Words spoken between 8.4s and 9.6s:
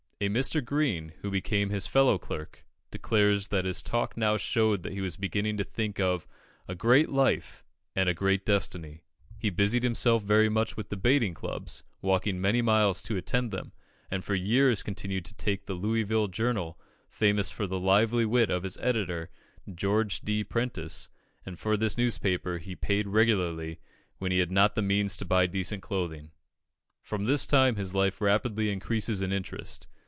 destiny." He